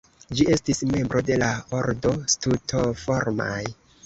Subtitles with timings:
[0.37, 1.49] Ĝi estis membro de la
[1.81, 3.61] ordo Strutoformaj.